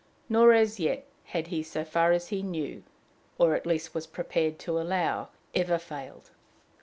[0.29, 2.81] Nor as yet had he, so far as he knew,
[3.37, 6.31] or at least was prepared to allow, ever failed.